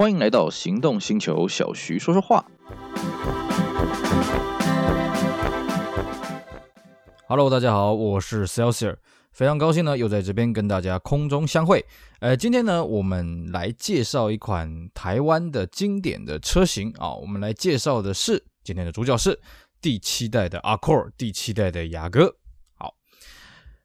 [0.00, 2.42] 欢迎来到行动星球，小徐说说话。
[7.28, 8.96] Hello，大家好，我是 Celsius，
[9.30, 11.84] 非常高兴呢，又在这边跟大家空中相会。
[12.20, 19.38] 呃，今天呢，我们来介绍一款台湾的经典的车型啊，我们来介绍的是今天的主角是
[19.82, 22.39] 第七代的 Accord，第七代的雅阁。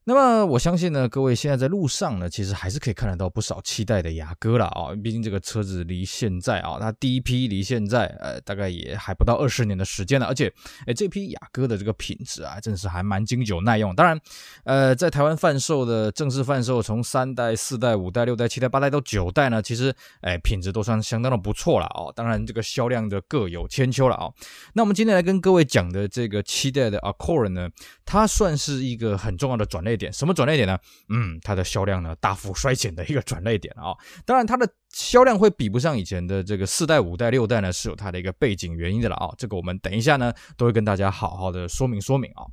[0.07, 4.93] 那么我相信呢，各位现在在路上呢，其实还是可以看得到不少期待的雅阁了啊。
[5.03, 10.27] 毕竟这个车子离现在啊，它第一批离现在呃，大概也还不到二十年的时间了。
[10.27, 10.53] 而且，
[10.85, 13.95] 哎，这批雅阁的这个品质啊，真是还蛮经久耐用。
[13.95, 14.21] 当然，
[14.63, 22.13] 呃，在台湾贩售的正式贩售，从三代、四代、五代、六代、七代、八代到九代呢，其实哎，品质都算相当的不错了哦。
[22.15, 24.29] 当然，这个销量的各有千秋了啊。
[24.73, 27.67] 那我们今天来跟各位讲的这个七代的 Accord 呢，
[28.05, 30.77] 它算是一个很重要的转类点，什么转类点呢？
[31.09, 42.45] 嗯，它的销量呢大幅衰减的一个转类点啊、当然，它的销量会比不上以前的这个四代、五代、六代呢，是有它的一个背景原因的了啊、这个我们等一下呢都会跟大家好好的说明说明啊、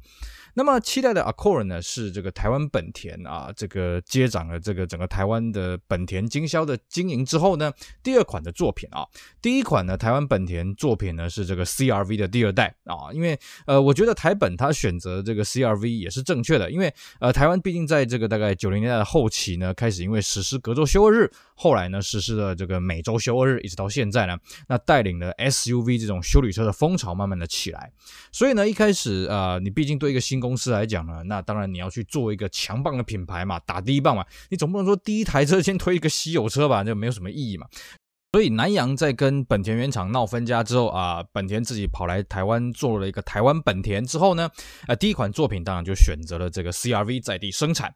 [0.55, 7.73] 那么期待的 Accord 呢，是这个台湾本田啊，这个接掌了这个整个台湾的本田经销的经营之后呢，
[8.03, 9.07] 第二款的作品啊，
[9.41, 21.31] 第一款呢，台湾本田作品呢是这个 CRV 的第二代啊，因为呃，我觉得台本它选择这个 CRV 也是正确的，因为呃，台湾毕竟在这个大概九零年代的后期呢，开始因为实施隔周休日，
[21.63, 27.93] 后来呢实施了这个每周休二日，一直到现在呢，那带领了 SUV 这种修理车的风潮慢慢的起来，
[28.33, 37.69] 所以呢，一开始啊，你毕竟对一个新公司来讲呢，那当然你要去做一个强棒的品牌嘛，打第一棒嘛，你总不能说第一台车先推一个稀有车吧，就没有什么意义嘛。
[38.33, 44.49] 所以南阳在跟本田原厂闹分家之后啊，本田自己跑来台湾做了一个台湾本田之后呢，
[44.89, 47.95] 呃，第一款作品当然就选择了这个 CRV 在地生产。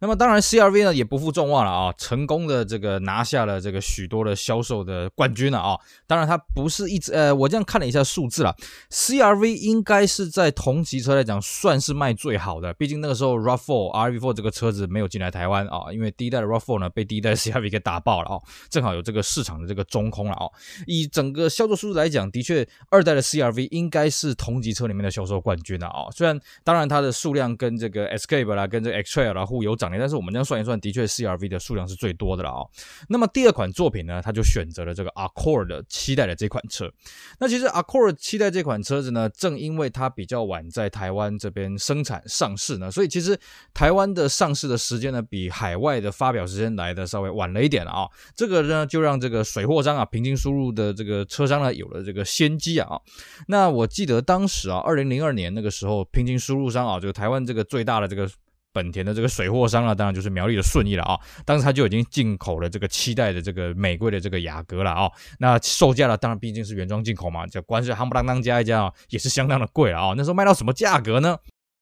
[0.00, 5.78] 那么当然 CRV 呢也不负众望了啊，成功的这个拿下了这个许多的销售的冠军了啊。
[6.06, 8.54] 当然它不是一直呃，我这样看了一下数字了
[8.90, 18.36] ，CRV 应该是在同级车来讲算是卖最好的，毕竟那个时候 RAV4、RAV4 这个车子没有进来台湾啊，因为第一代的 RAV4 呢被第一代 CRV 给打爆了啊，
[18.68, 19.77] 正好有这个市场的这个。
[19.78, 20.52] 个中空了哦，
[20.86, 26.10] 以整个销售数字来讲，的确二代的 CRV 应该是同级车里面的销售冠军了哦。
[26.14, 32.68] 虽然当然它的数量跟这个 Escape 啦、跟这个 X-Trail 啦互有涨跌，但是我们这样算一算，的确 CRV 的数量是最多的了哦。
[33.08, 36.90] 那么第二款作品呢，它就选择了这个 Accord 的七代的这款车。
[37.38, 43.38] 那其实 Accord 七代这款车子呢，正因为它比较晚在台湾这边生产上市呢，所以其实
[43.72, 48.08] 台湾的上市的时间呢，比海外的发表时间来的稍微晚了一点了啊。
[48.34, 52.98] 这个呢，就让这个水货商啊，平行输入的这个车商呢，有了这个先机啊。
[53.46, 58.28] 那我记得当时啊，二零零二年那个时候，平行输入商啊，就台湾这个最大的这个
[58.72, 61.18] 本田的这个水货商啊，当然就是苗栗的顺义了啊。
[61.44, 65.10] 当时他就已经进口了这个七代的这个美规的这个雅阁了啊。
[65.38, 70.14] 那售价呢，当然毕竟是原装进口嘛，这关税夯不啷当加一加啊，也是相当的贵了啊。
[70.16, 71.36] 那时候卖到什么价格呢？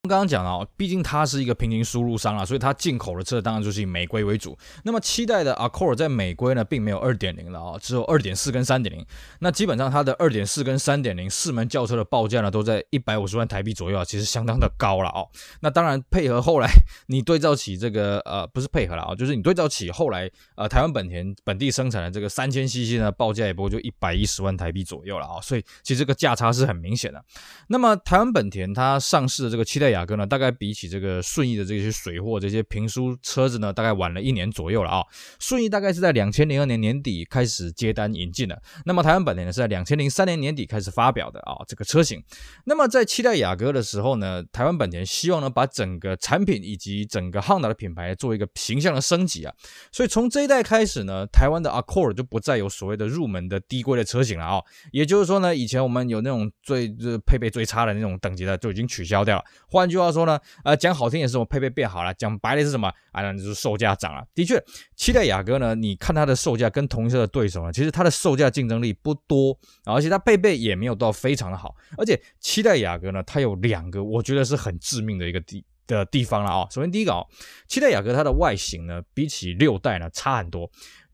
[0.06, 4.56] 刚刚讲了哦，毕竟它是一个平行输入商啊，所以它进口的车当然就是以美规为主。
[4.84, 9.04] 那么七代的 Accord 在美规呢，并没有二点零了啊，只有二点四跟三点零。
[9.40, 15.28] 那基本上它的二点四跟三点零四门轿车的报价呢，都在一百五十万台币左右啊，其实相当的高了哦。
[15.60, 16.68] 那当然配合后来
[17.06, 25.40] 你对照起这个呃，不是配合了啊，就是你对照起后来呃台湾本田本地生产的这个三千 CC 呢，报价也不过就一百一十万台币左右了啊。
[25.40, 27.24] 所以其实这个价差是很明显的。
[27.68, 35.02] 那么台湾本田它上市的这个七代雅阁呢，大概比起这个顺义的这些水货这些平输车子呢，大概晚了一年左右了啊。
[35.40, 42.22] 顺义大概是在两千零二年年底开始接单引进的，那么台湾本田呢是在两千零三年年底开始发表的啊这个车型。
[42.64, 49.54] 那么在期待雅阁的时候呢，台湾本田希望呢把整个产品以及整个汉达的品牌做一个形象的升级啊，
[49.90, 54.60] 所以从这一代开始呢，台湾的 Accord 就不再有所谓的入门的低规的车型了啊。
[54.92, 59.44] 也就是说呢，以前我们有那种最就是配备最差的那种等级的就已经取消掉了。
[59.68, 60.26] 换换句话说。
[60.26, 62.88] 呢，呃，讲好听也是我配备变好了，讲白了是什么？
[63.12, 64.26] 啊，那就是售价涨了。
[64.34, 64.60] 的确，
[64.96, 71.76] 七代雅阁呢，你看它的售价跟同一车的对手呢，其实它的售价竞争力不多，而且它配备也没有到非常的好。
[71.96, 76.66] 而且七代雅阁呢，它有两个我觉得是很致命的一个地的地方了啊。
[76.72, 77.22] 首先第一个啊，
[77.68, 80.68] 七代雅阁它的外形呢，比起六代呢差很多。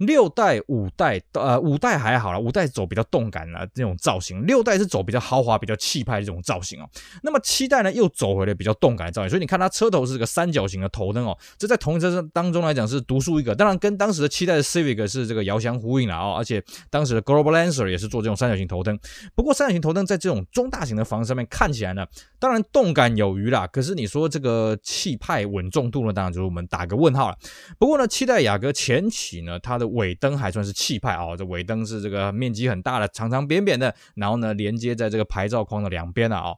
[0.06, 6.88] 六代、五代，呃，五代还好了，五代走比较动感啊这种造型，六代是走比较豪华、比较气派的这种造型哦。
[7.22, 13.54] 那么七代呢，又走回了比较动感的造型，所以你看它车头是个三角形的头灯哦，这在同一车当中来讲是独树一格。
[13.54, 18.98] 当然，跟当时的七代的 Civic 是这个遥相呼应了哦，而且当时的 Global Lancer 也是做这种三角形头灯。
[19.34, 22.06] 不过三角形头灯在这种中大型的房子上面看起来呢，
[22.38, 27.36] 当然动感有余啦，可是你说这个气派稳重度呢，当然就是我们打个问号了。
[27.78, 36.54] 不过呢，七代雅阁前期呢，它的尾灯还算是气派啊，这尾灯是这个面积很大的，长长扁扁的，然后呢连接在这个牌照框的两边了啊。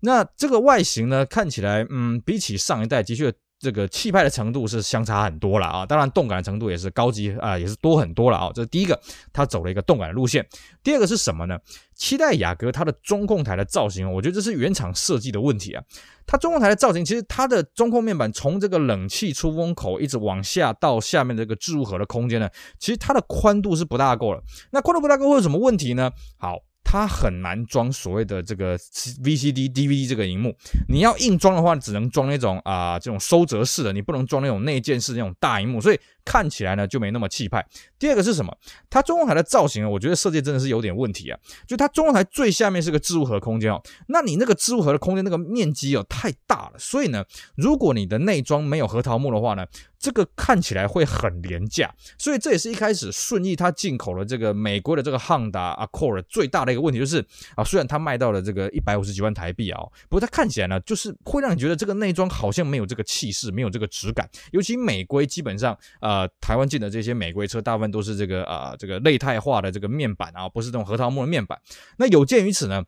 [0.00, 3.32] 那这个外形呢，看起来嗯，比起上一代的确。
[3.60, 8.50] 这个气派的程度是相差很多了啊，当然动感的程度也是高级啊，也是多很多了啊。
[8.54, 8.98] 这是第一个，
[9.34, 10.44] 它走了一个动感的路线。
[10.82, 11.58] 第二个是什么呢？
[11.94, 15.84] 七代雅阁它的中控台的造型，我觉得这是原厂设计的问题啊。
[16.26, 22.48] 它中控台的造型，其实它的中控面板从这个冷气出风口一直往下到下面这个置物盒的空间呢，
[22.78, 24.42] 其实它的宽度是不大够了。
[24.70, 26.10] 那宽度不大够会有什么问题呢？
[26.38, 26.56] 好。
[26.90, 30.52] 它很难装所谓的这个 VCD、DVD 这个荧幕，
[30.88, 36.00] 你要硬装的话，只能装那种啊、这种收折式的，你不能装那种内建式那种大荧幕，所以。
[36.24, 37.64] 看起来呢就没那么气派。
[37.98, 38.56] 第二个是什么？
[38.88, 41.38] 它中控台的造型啊，我觉得设计真的是有点问题啊。
[41.66, 47.24] 就它中控台最下面是个置物盒空间哦，那你那个置物盒的空间那个面积哦太大了，所以呢，
[47.56, 49.66] 如果你的内装没有核桃木的话呢，
[49.98, 51.94] 这个看起来会很廉价。
[52.16, 57.24] 所以这也是一开始顺义它进口了这个美国的这个汉达 Accord 最大的一个问题，就是
[57.54, 64.26] 啊，虽然它卖到了这个一百五十几万台币啊，不过它看起来呢，就是会让你觉得这个内装好像没有这个气势，没有这个质感。
[64.52, 66.09] 尤其美规基本上啊。
[66.10, 71.60] 呃台湾进的这些美国车，大部分都是这个啊、这个内态化的这个面板啊，不是这种核桃木的面板。
[71.98, 72.84] 那有鉴于此呢，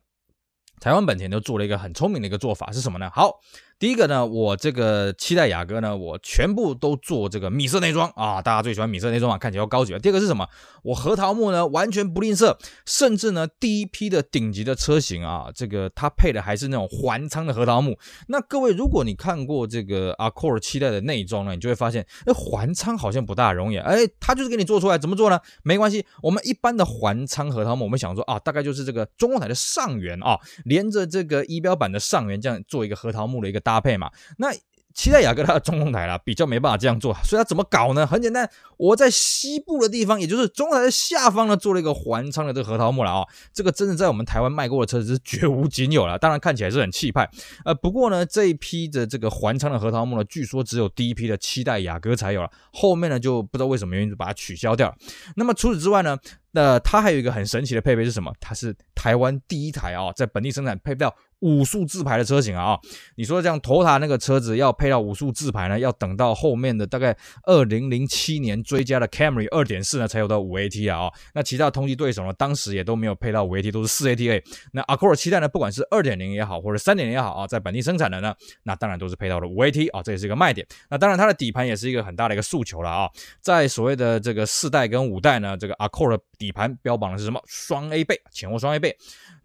[0.81, 3.09] 台湾本田就做了一个很聪明的一个做法，是什么呢？
[3.13, 3.39] 好。
[3.83, 9.99] 第一个呢，我这个七代雅阁呢，我全部都做这个米色内装啊，大家最喜欢米色内装啊，看起来要高级了。
[9.99, 10.47] 第二个是什么？
[10.83, 17.99] 我核桃木呢完全不吝啬，甚至呢第一批的顶级的车型啊，这个它配的还是那种环舱的核桃木。
[18.29, 23.75] 那各位，如果你看过这个 Accord 七代的内装呢，你就会发现，那环舱好像不大容易。
[23.79, 25.37] 哎，它就是给你做出来，怎么做呢？
[25.61, 34.49] 没关系，我们一般的环舱核桃木，我们想说啊，大概就是这个中控台的上缘啊，连着这个仪表板的上缘，这样做一个核桃木的一个搭搭配嘛，那
[34.93, 38.05] 七代雅阁它的中控台啦，比较没办法这样做，所以它怎么搞呢？
[38.05, 38.47] 很简单，
[38.77, 47.27] 我在西部的地方，也就是中控台的下方呢，做了一个环舱的这个核桃木了啊、哦，这个真的在我们台湾卖过的车子是绝无仅有了，当然看起来是很气派，
[47.65, 54.95] 呃，不过呢，这一批的这个环舱的核桃木呢，据说只有第一批的七代雅阁才有了，后面呢就不知道为什么原因就把它取消掉了。
[55.35, 56.15] 那么除此之外呢，
[56.51, 58.31] 那它还有一个很神奇的配备是什么？
[58.39, 61.15] 它是台湾第一台啊、哦，在本地生产配备到。
[61.43, 62.79] 五速自排的车型啊，啊，
[63.15, 74.41] 你说这样，Toyota 那个车子要配到五速自排呢，要等到后面的大概二零零七年追加的 Camry 二点四呢，才有到五 AT 啊，啊，那其他的同级对手呢，当时也都没有配到五 AT，都是四 A T A。
[74.71, 80.65] 那 Accord 七代呢，不管是二点零也好，或者三点零也好啊，在本地生产的呢，那当然都是配到了五 AT 啊，这也是一个卖点。
[80.89, 83.09] 那当然它的底盘也是一个很大的一个诉求了啊，
[83.41, 87.41] 在所谓的这个四代跟五代呢，这个 Accord 底盘标榜的是什么？
[87.45, 88.95] 双 A 背，前后双 A 背。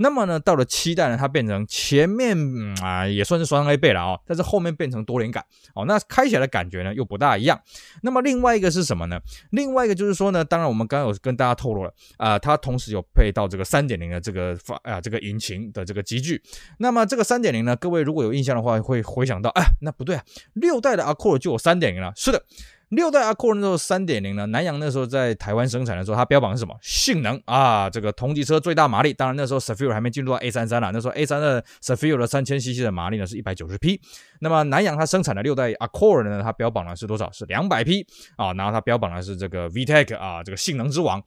[0.01, 2.37] 那么呢，到了七代呢，它变成七前面
[2.83, 5.43] 啊、也算是双 A 倍了、哦，但是后面变成多连杆
[5.75, 7.59] 哦，那开起来的感觉呢又不大一样。
[8.03, 9.19] 那么另外一个是什么呢？
[9.53, 16.43] 另外一个就是说呢，当然我们刚刚有跟大家透露了啊、它同时有配到这个三点零的这个发啊、这个引擎的这个级距。
[16.79, 22.45] 那么这个三点零呢，各位如果有印象的话，会回想到，哎，那不对啊，六代的 Accord 就有三点零了，是的。
[22.91, 26.75] 六代 Accord 那时候三点零呢，南洋那时候在台湾生产的时候，它标榜是什么？
[26.81, 29.13] 性能啊，这个同级车最大马力。
[29.13, 34.01] 当然那时候 Zafiro 还没进入到 A 三三了，那时候 A 三的 Zafiro 的三千 CC 的马力呢是一百九十匹。
[34.41, 37.31] 那么南阳它生产的六代 Accord 呢，它标榜的是多少？
[37.33, 38.07] 是两百匹
[38.37, 41.23] 啊，然后它标榜的是这个 VTEC 啊，这个性能之王。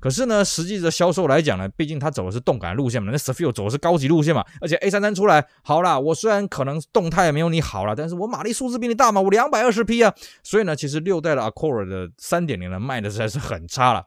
[0.00, 14.06] 可是呢，实际的销售来讲呢，毕竟它走的是动感路线嘛，那 Safiro 走的是高级路线嘛，而且 A33 出来，好啦，我虽然可能动态没有你好了，但是我马力数字比你大嘛，我两百二十匹啊，所以呢，其实六代的 Accord 的三点零呢卖的实在是很差了。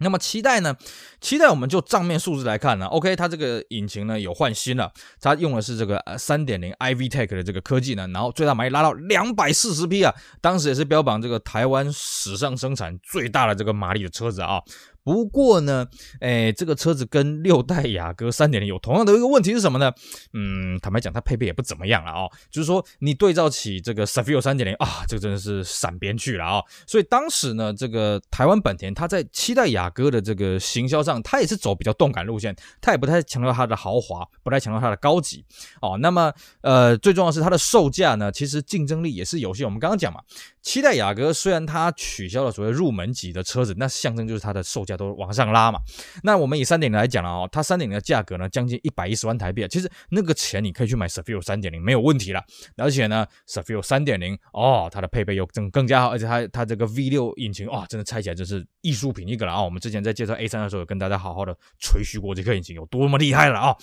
[0.00, 0.76] 那么期待呢？
[1.20, 14.60] 期待我们就账面数字来看呢，OK，它这个引擎呢有换新了，它用的是这个呃三点零 iVTEC 的这个科技呢，然后最大马力拉到两百四十匹啊，当时也是标榜这个台湾史上生产最大的这个马力的车子啊。
[15.08, 15.86] 不过呢，
[16.20, 19.90] 诶，这个车子跟六代雅阁三点零有同样的一个问题是什么呢？
[20.34, 22.30] 嗯，坦白讲，它配备也不怎么样了啊、哦。
[22.50, 35.42] 就是说，你对照起这个 Safiro 三点零啊，这个真的是闪边去了啊、所以当时呢，这个台湾本田它在七代雅阁的这个行销上，它也是走比较动感路线，它也不太强调它的豪华，不太强调它的高级
[35.80, 35.96] 哦。
[36.02, 39.64] 那么，呃，最重要的是它的售价呢，其实竞争力也是有限。
[39.64, 40.20] 我们刚刚讲嘛，
[40.68, 44.98] 七代雅阁虽然它取消了所谓入门级的车子，那象征就是它的售价。
[44.98, 45.78] 都往上拉嘛，
[46.24, 52.42] 那我们以三点零来讲了哦，它三点零的价格呢，将近一百一十万台币，其实那个钱你可以去买 s a f i r 三点零没有问题了，
[52.76, 63.76] 而且呢 s a f i r 三点零哦，它的配备又更更加好，而且它它这个 V 六引擎哇、哦，真的拆起来就是艺术品一个了啊、我们之前在介绍 A 三的时候，有跟大家好好的吹嘘过这颗引擎有多么厉害了啊、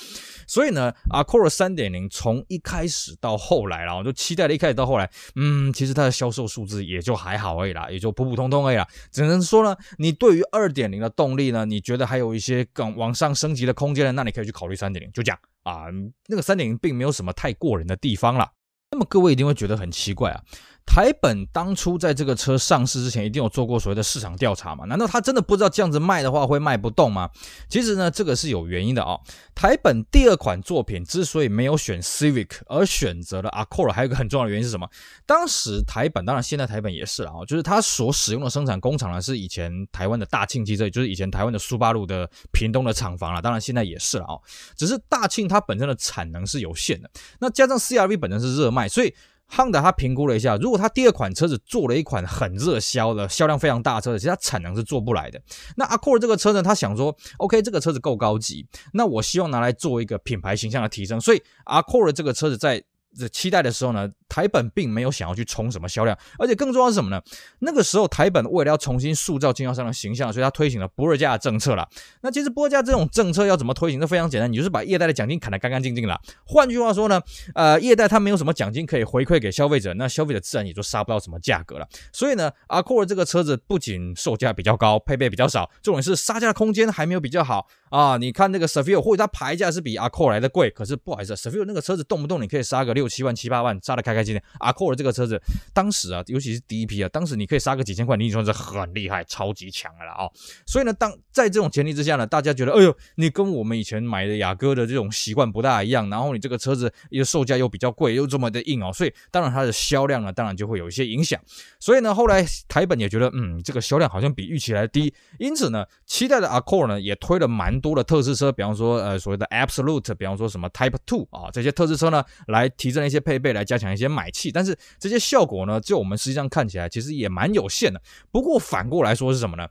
[0.45, 8.87] 所以呢，Accord 三点零从一开始到后来，然后就期待了一开始到后来，嗯，其实它的销售数字也就还好而已啦，也就普普通通而已啦。
[9.11, 15.11] 只能说呢，你对于二点零的动力呢，你觉得还有一些更往上升级的空间呢，那你可以去考虑三点零。
[15.11, 15.85] 就这样啊，
[16.27, 18.51] 那个三点零并没有什么太过人的地方了。
[18.91, 20.41] 那么各位一定会觉得很奇怪啊。
[20.85, 24.85] 台本当初在这个车上市之前，一定有做过所谓的市场调查嘛？
[24.85, 27.29] 难道他真的不知道这样子卖的话会卖不动吗？
[27.67, 29.21] 其实呢，这个是有原因的啊、哦。
[29.53, 34.87] 台本第二款作品之所以没有选 Civic，而选择了 Accord，还有一个很重要的原因是什么？
[35.25, 43.41] 当时台本，当然现在台本也是了啊，就是它所使用的生产工厂呢，是以前台湾的大庆汽车，也就是以前台湾的苏巴路的屏东的厂房了。
[43.41, 44.39] 当然现在也是了啊，
[44.77, 49.13] 只是大庆它本身的产能是有限的，那加上 CRV 本身是热卖，所以。
[49.51, 55.41] Honda 他评估了一下，如果他第二款车子做了一款很热销的、销量非常大的车子，其实它产能是做不来的。
[55.77, 62.83] 那 Accord 这个车呢，他想说，OK，这个车子够高级，那我希望拿来做一个品牌形象的提升，所以 Accord 这个车子在。
[63.17, 67.21] 这期待的时候呢，台本并没有想要去冲什么销量，而且更重要是什么呢？
[67.59, 71.87] 那个时候台本为了要重新塑造经销商的形象，所以他推行了不二价政策了。
[72.21, 73.99] 那其实不二价这种政策要怎么推行？
[73.99, 76.19] 这非常简单，你就是把业代的奖金砍得干干净净了。
[76.45, 77.21] 换句话说呢，
[77.53, 81.87] 呃，业代他没有什么奖金可以回馈给消费者，那消费者自然也就杀不到什么价格了。
[82.11, 88.17] 所以呢，Accord 这个车子不仅售价比较高，配备比较少，重点是杀价的空间还没有比较好啊。
[88.17, 93.04] 你看那个 Savio 或者它牌价是比 Accord 来的贵，可是不好意思，Savio 那个车子动不动你可以杀个六。
[93.05, 95.39] 六七万七八万杀的开开心心，Accord 这个车子
[95.73, 100.25] 当时啊，尤其是第一批啊，当时你可以杀个几千块，你已经算是很厉害、超级强了啊、
[100.65, 111.39] 所以呢，当在这种前提之下呢，大家觉得，哎呦，你跟我们以前买的雅阁的这种习惯不大一样，然后你这个车子又售价又比较贵，又这么的硬哦，所以当然它的销量呢，当然就会有一些影响。
[111.79, 123.75] 所以呢，后来台本也觉得，嗯，这个销量好像比预期来低，因此呢，期待的 Accord 呢也推了蛮多的特仕车，比方说呃所谓的 Absolute，比方说什么 Type Two 啊这些特仕车呢，来提升一些配备来加。
[123.75, 128.01] 强一些买气，但是这些效果呢，就我们实际上看起来，其实也蛮有限的。
[128.31, 129.67] 不过反过来说是什么呢？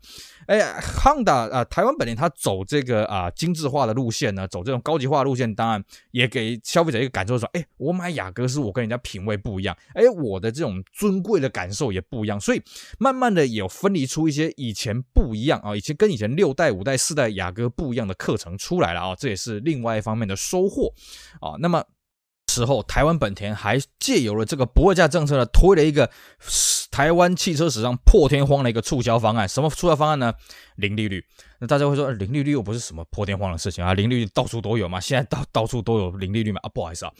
[0.46, 0.60] 哎
[1.00, 12.60] ，Honda 啊，台湾本田它走这个啊精致化的路线呢，走这种高级化路线，当然也给消费者一个感受说，哎，我买雅阁是我跟人家品味不一样，哎，我的这种尊贵的感受也不一样，所以
[12.98, 20.92] 慢慢的有分离出一些以前不一样啊，以前跟以前六代、五代、四代雅阁不一样的课程出来了啊，这也是另外一方面的收获
[21.40, 21.56] 啊。
[21.58, 21.82] 那么。
[22.48, 26.10] 时候，台湾本田还借由了这个不会价政策呢，推了一个
[26.90, 29.48] 台湾汽车史上破天荒的一个促销方案。
[29.48, 30.32] 什么促销方案呢？
[30.76, 31.24] 零利率。
[31.58, 36.60] 那大家会说，零利率又不是什么破天荒的事情啊，零利率到处都有嘛，现在到 到处都有零利率嘛。
[36.62, 37.12] 啊，不好意思啊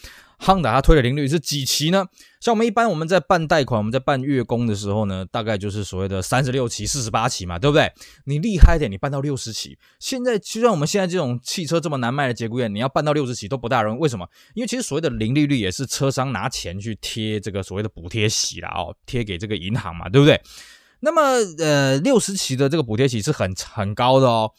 [0.45, 2.07] ，Honda 它推的零利率是几期呢？
[2.41, 7.91] 像我们一般我们在办贷款，我们在办月供的时候呢，大概就是所谓的三十六期、四十八期嘛，对不对？
[8.25, 9.79] 你厉害一点，你办到六十期。
[9.99, 14.01] 现在就像我们现在这种汽车这么难卖的节骨眼，你要办到六十期都不大容易。
[14.01, 14.29] 为什么？
[14.55, 20.41] 因为其实所谓的零利率也是车商拿钱去贴这个所谓的补贴息啦，哦，贴给这个银行嘛，对不对？
[21.01, 21.23] 那么，
[21.59, 24.51] 呃，六十期的这个补贴息是很很高的哦。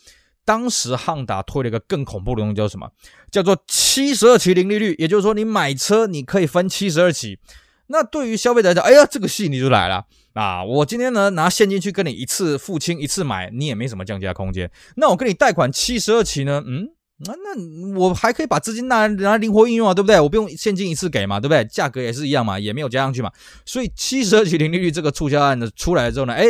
[0.45, 2.89] 当时汉达推了一个更恐怖的东西，叫什么？
[3.31, 4.95] 叫做七十二期零利率。
[4.99, 7.39] 也就是说，你买车你可以分七十二期。
[7.87, 10.63] 那对于消费者来讲，哎呀，这个吸引力就来了啊！
[10.63, 14.71] 我今天呢拿现金去跟你一次付清一次买，你也没什么降价空间。
[14.95, 16.63] 那我跟你贷款七十二期呢？
[16.65, 16.89] 嗯。
[17.19, 20.19] 那那我还可以把资金拿来拿来灵活运用啊，对不对？
[20.19, 21.63] 我不用现金一次给嘛，对不对？
[21.63, 23.31] 价格也是一样嘛，也没有加上去嘛。
[23.65, 26.43] 所以七十二期零利率这个促销案呢出来之后呢，哎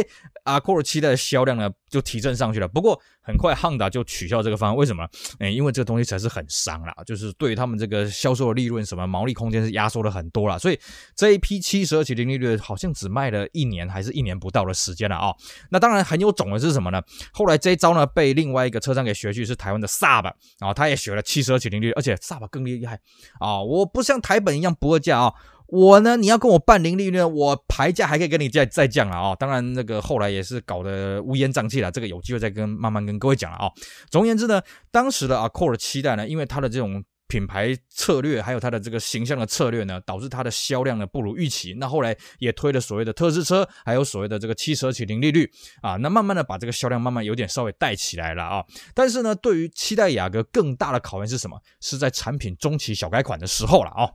[0.46, 2.68] ，Accord 期待的销量呢就提振上去了。
[2.68, 5.06] 不过很快 Honda 就取消这个方案，为什么？
[5.40, 10.58] 哎，因为这个东西才是很伤啦，就是对于他们这个销售的利润什么毛利空间是压缩了很多啦。
[10.58, 10.80] 所以
[11.16, 15.34] 这一批七十二期零利率好像只卖了一年还是一年不到的时间了啊、
[15.72, 17.02] 那当然很有种的是什么呢？
[17.32, 20.25] 后来这一招呢被另外一个车商给学去，是台湾的 Saab。
[20.60, 23.00] 啊，他也学了七十二期零利率，而且 Saab 更厉害
[23.40, 23.62] 啊！
[23.62, 25.34] 我不像台本一样不二价啊，
[25.67, 29.36] 我呢，你要跟我办零利率，我牌价还可以跟你再再降了啊！
[29.36, 33.72] 当然，那个后来也是搞得乌烟瘴气了，这个有机会再跟慢慢跟各位讲了啊。
[34.10, 37.03] 总而言之呢，当时的 Accord 的期待呢，因为它的这种。
[37.27, 41.74] 品牌策略还有它的这个形象的策略呢，导致它的销量呢不如预期。
[41.79, 48.63] 那后来也推了所谓的特制车，还有所谓的这个七十二期零利率啊，那慢慢的把这个销量慢慢有点稍微带起来了啊。
[48.93, 51.60] 但是呢，对于期待雅阁更大的考验是什么？
[51.81, 54.07] 是在产品中期小改款的时候了啊。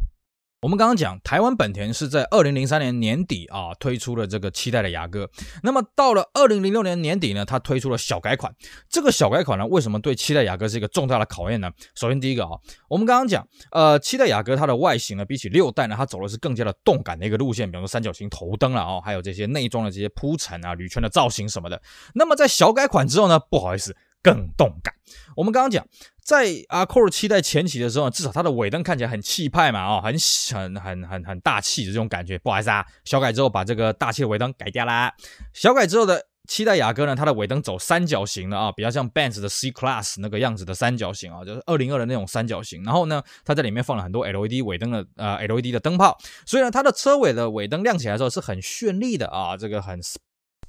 [0.62, 5.30] 我们刚刚讲，台湾本田是在二零零三年年底啊推出了这个七代的雅阁。
[5.62, 8.54] 那么到了二零零六年年底呢，它推出了小改款。
[8.86, 11.70] 这个小改款呢，为什么对七代雅阁是一个重大的考验呢？
[11.94, 12.50] 首先第一个啊，
[12.90, 21.80] 我们刚刚讲，呃，七代雅阁它的外形呢，比起六代呢，它走的是更加的动感的一个路线，比如说三角形头灯了啊，还有这些内装的这些铺陈啊、铝圈的造型什么的。
[22.14, 23.96] 那么在小改款之后呢，不好意思。
[24.22, 24.94] 更动感。
[25.36, 25.86] 我们刚刚讲，
[26.22, 30.14] 在 Accord 七代前期的时候，至少它的尾灯看起来很气派嘛，哦，很
[30.52, 32.38] 很很很很大气的这种感觉。
[32.38, 35.12] 不好意思啊，小改之后把这个大气的尾灯改掉啦。
[35.52, 42.82] 小改之后的七代雅阁呢，它的尾灯走三角形的啊，比较像 Benz 的 C Class 那个样子的三角形啊，就是二零二的那种三角形。
[42.82, 49.98] 然后呢，它在里面放了很多 LED 尾灯的呃 LED 的灯泡，所以呢，它的车尾的尾灯亮起来的时候是很绚丽的啊，这个很。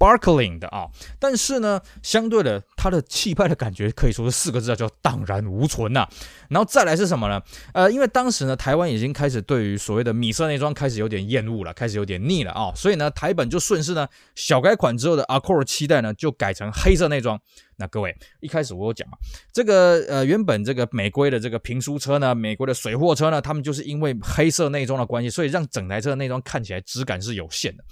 [0.02, 0.88] Sparkling 的啊，
[1.20, 6.08] 但是呢，相对的，它的气派的感觉可以说是四个字啊叫荡然无存呐、
[6.50, 7.40] 然后再来是什么呢？
[7.74, 17.40] 呃，因为当时呢，台湾已经开始对于所谓的米色内装开始有点厌恶了，开始有点腻了啊，所以呢，台本就顺势呢，小改款之后的 Accord 七代呢，就改成黑色内装。
[17.82, 19.18] 那各位，一开始我有讲嘛，
[19.52, 27.84] 这个呃，原本这个美规的这个平输车呢，美国的水货车呢，他们就是因为黑色内装的关系，所以让整台车的内装看起来质感是有限的。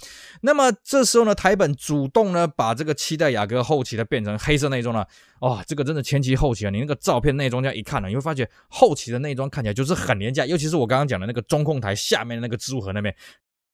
[0.42, 5.08] 那么这时候呢，台本主动呢，把这个七代雅阁后期的变成黑色内装了。
[5.42, 13.16] 哦，这个真的前期后期啊，你那个照片内装这样一看呢，你会发觉后期的内装看起来就是很廉价，尤其是我刚刚讲的那个中控台下面的那个置物盒那边。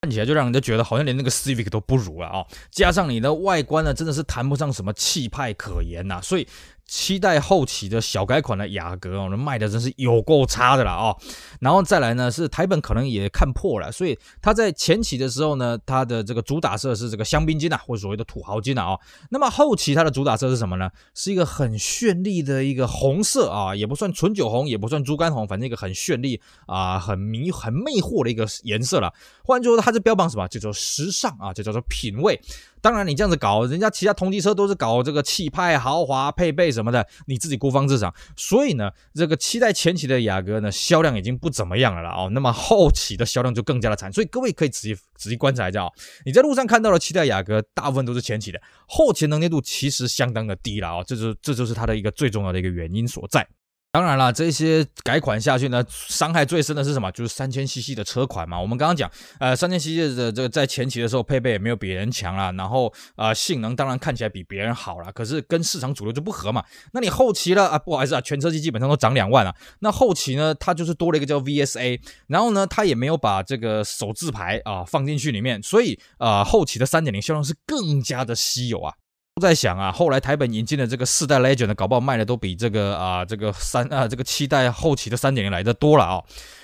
[0.06, 6.48] 看起来就让人家觉得好像连那个 Civic 都不如了啊、加上你的外观呢，真的是谈不上什么气派可言呐、所以。
[6.88, 11.18] 七代后期的小改款的雅阁哦，那卖的真是有够差的了哦。
[11.60, 19.00] 然后再来呢，是台本可能也看破了，所以它在前期的时候呢，它的这个主打色是这个香槟金啊，或者所谓的土豪金啊哦。
[19.30, 20.89] 那么后期它的主打色是什么呢？
[21.13, 29.12] 是一个很绚丽的一个红色啊，也不算纯酒红，也不算猪肝红，反正一个很绚丽啊，很迷、很魅惑的一个颜色了。
[29.44, 30.48] 换句话说，它是标榜什么？
[30.48, 32.39] 就叫做时尚啊，就叫做品味。
[32.86, 38.13] 当然，你这样子搞，人家其他同级车都是搞这个气派、豪华、配备什么的，你自己孤芳自赏。
[38.38, 42.30] 所以呢，这个七代前期的雅阁呢，销量已经不怎么样了啦哦。
[42.32, 44.13] 那么后期的销量就更加的惨。
[44.13, 45.92] 所以各位可以仔细仔细观察一下哦，
[46.27, 51.04] 你在路上看到的七代雅阁，大部分都是前期的，后期能见度其实相当的低了哦。
[51.08, 53.48] 这就是这就是它的一个最重要的一个原因所在。
[53.96, 57.10] 当然了，这些改款下去呢，伤害最深的是什么？
[57.14, 58.60] 就是三千 CC 的车款嘛。
[58.60, 59.10] 我们刚刚讲，
[59.40, 66.62] 呃，三千 CC 的这个在前期的时候配备也没有别人强啦，然后呃性能当然看起来比别人好啦，可是跟市场主流就不合嘛。
[66.92, 69.56] 那你后期了啊，不好意思啊，全车机基本上都涨两万了。
[69.80, 78.93] 那后期呢，它就是多了一个叫 VSA，然后呢，它也没有把这个手自排啊放进去里面，所以啊、后期的三点零销量是更加的稀有啊。
[79.36, 86.24] 都在想啊，后来台本引进的这个四代 Legend 的搞不好卖的都比这个啊这个三啊这个七代后期的三点零来的多了啊、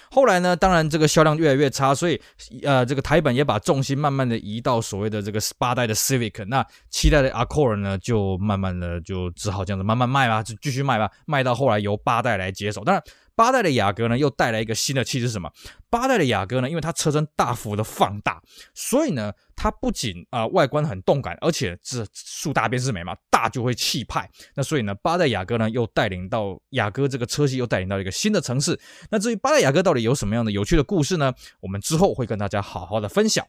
[0.10, 2.22] 后来呢，当然这个销量越来越差，所以
[2.64, 12.86] 呃这个台本也把重心慢慢的移到所谓的这个八代的 Civic，那七代的 Accord 呢就慢慢的就只好这样子慢慢卖吧，就继续卖吧，卖到后来由八代来接手。
[12.86, 13.04] 当然。
[13.36, 15.52] 八代的雅阁呢，又带来一个新的气质是什么？
[15.90, 18.42] 八代的雅阁呢，因为它车身大幅的放大，
[18.74, 24.30] 所以呢，它不仅啊、外观很动感，而且是树大便是美嘛，大就会气派。
[24.56, 28.80] 那所以呢，八代雅阁呢，又带领到雅阁这个车系又带领到一个新的层次。
[29.10, 31.34] 那至于八代雅阁到底有什么样的有趣的故事呢？
[31.62, 33.46] 我们之后会跟大家好好的分享。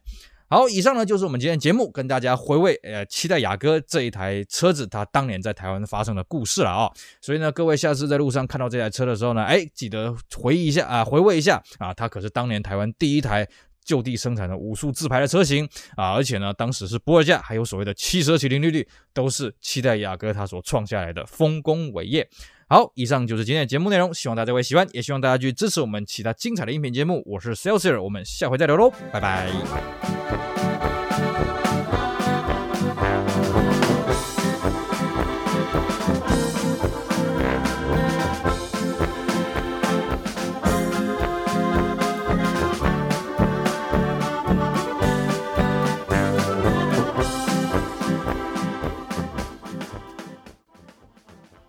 [0.48, 13.48] 好，以上呢就是我们今天节目，跟大家回味呃期待雅阁这一台车子它当年在台湾发生的故事了啊、所以呢，各位下次在路上看到这台车的时候呢，哎，记得回忆一下啊，回味一下啊，它可是当年台湾第一台
[13.84, 22.28] 就地生产的五速自排的车型啊，而且呢，当时是不二价，还有所谓的七十二期零利率，都是期待雅阁它所创下来的丰功伟业。
[22.68, 27.22] 好，以上就是今天的节目内容，希望大家会喜欢，也希望大家去支持我们其他精彩的音频节目。
[27.26, 30.71] 我是 Celsius，我们下回再聊喽，拜拜。